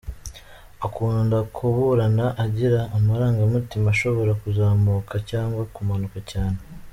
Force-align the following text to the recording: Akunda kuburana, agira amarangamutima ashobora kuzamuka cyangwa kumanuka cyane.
Akunda 0.85 1.37
kuburana, 1.55 2.25
agira 2.43 2.79
amarangamutima 2.97 3.87
ashobora 3.95 4.31
kuzamuka 4.41 5.15
cyangwa 5.29 5.61
kumanuka 5.75 6.19
cyane. 6.31 6.59